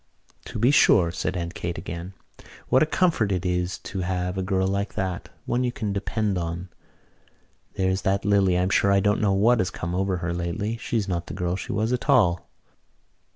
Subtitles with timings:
[0.45, 2.15] "To be sure," said Aunt Kate again.
[2.69, 6.39] "What a comfort it is to have a girl like that, one you can depend
[6.39, 6.69] on!
[7.75, 10.77] There's that Lily, I'm sure I don't know what has come over her lately.
[10.77, 12.49] She's not the girl she was at all."